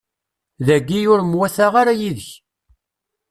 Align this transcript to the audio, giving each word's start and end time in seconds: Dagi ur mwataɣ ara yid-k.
Dagi 0.65 0.99
ur 1.13 1.21
mwataɣ 1.23 1.73
ara 1.81 1.93
yid-k. 1.99 2.29